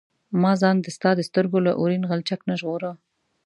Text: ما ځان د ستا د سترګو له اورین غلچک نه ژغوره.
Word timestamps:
ما 0.41 0.51
ځان 0.61 0.75
د 0.81 0.87
ستا 0.95 1.11
د 1.15 1.21
سترګو 1.29 1.57
له 1.65 1.71
اورین 1.79 2.03
غلچک 2.09 2.39
نه 2.49 2.55
ژغوره. 2.59 2.91